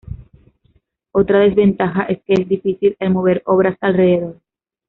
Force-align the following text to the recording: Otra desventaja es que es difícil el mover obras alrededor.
Otra 1.11 1.41
desventaja 1.41 2.05
es 2.05 2.23
que 2.25 2.33
es 2.33 2.49
difícil 2.49 2.95
el 2.99 3.11
mover 3.11 3.43
obras 3.45 3.77
alrededor. 3.81 4.39